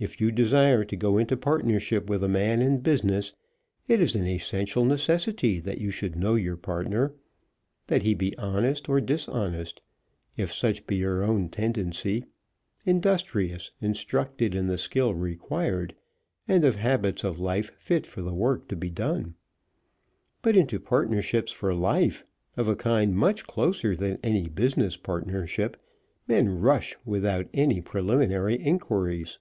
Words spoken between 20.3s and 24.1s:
But into partnerships for life, of a kind much closer